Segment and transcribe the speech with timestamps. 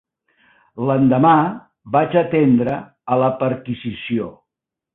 [0.89, 1.33] L'endemà
[1.97, 2.81] vaig atendre
[3.17, 4.35] a la perquisició.